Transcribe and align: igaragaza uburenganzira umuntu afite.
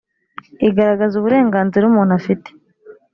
igaragaza 0.67 1.13
uburenganzira 1.17 1.83
umuntu 1.87 2.11
afite. 2.19 2.49